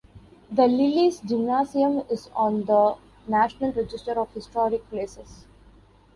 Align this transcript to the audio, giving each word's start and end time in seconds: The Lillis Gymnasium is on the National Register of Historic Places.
The 0.51 0.63
Lillis 0.63 1.23
Gymnasium 1.23 2.01
is 2.09 2.31
on 2.33 2.65
the 2.65 2.95
National 3.27 3.71
Register 3.71 4.19
of 4.19 4.33
Historic 4.33 4.83
Places. 4.89 5.45